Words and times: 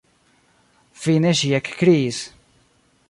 Fine 1.01 1.33
ŝi 1.41 1.53
ekkriis: 1.59 2.25